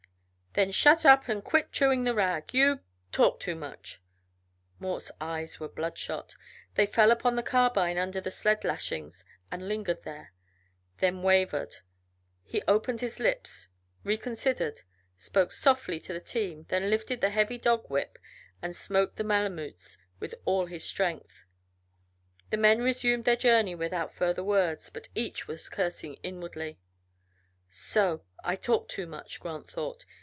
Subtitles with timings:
[0.53, 2.53] "Then shut up, and quit chewing the rag.
[2.53, 2.81] You
[3.13, 4.01] talk too much."
[4.79, 6.35] Mort's eyes were bloodshot;
[6.75, 10.33] they fell upon the carbine under the sled lashings, and lingered there,
[10.97, 11.77] then wavered.
[12.43, 13.69] He opened his lips,
[14.03, 14.81] reconsidered,
[15.17, 18.19] spoke softly to the team, then lifted the heavy dog whip
[18.61, 21.45] and smote the Malemutes with all his strength.
[22.49, 26.77] The men resumed their journey without further words, but each was cursing inwardly.
[27.69, 28.25] "So!
[28.43, 30.03] I talk too much," Grant thought.